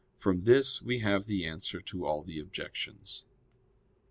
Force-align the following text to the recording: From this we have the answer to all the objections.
From 0.15 0.45
this 0.45 0.81
we 0.81 0.97
have 1.01 1.27
the 1.27 1.45
answer 1.45 1.79
to 1.79 2.07
all 2.07 2.23
the 2.23 2.39
objections. 2.39 3.25